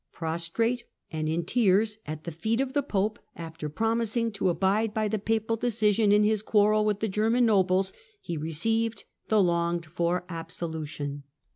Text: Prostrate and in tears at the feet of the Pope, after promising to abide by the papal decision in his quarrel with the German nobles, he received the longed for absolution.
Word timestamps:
Prostrate 0.11 0.85
and 1.11 1.29
in 1.29 1.45
tears 1.45 1.99
at 2.07 2.23
the 2.23 2.31
feet 2.31 2.59
of 2.59 2.73
the 2.73 2.81
Pope, 2.81 3.19
after 3.35 3.69
promising 3.69 4.31
to 4.31 4.49
abide 4.49 4.95
by 4.95 5.07
the 5.07 5.19
papal 5.19 5.57
decision 5.57 6.11
in 6.11 6.23
his 6.23 6.41
quarrel 6.41 6.83
with 6.85 7.01
the 7.01 7.07
German 7.07 7.45
nobles, 7.45 7.93
he 8.19 8.35
received 8.35 9.03
the 9.27 9.43
longed 9.43 9.85
for 9.85 10.25
absolution. 10.27 11.21